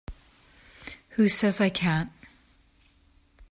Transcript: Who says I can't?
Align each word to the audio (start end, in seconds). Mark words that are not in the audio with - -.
Who 1.09 1.29
says 1.29 1.61
I 1.61 1.69
can't? 1.69 2.11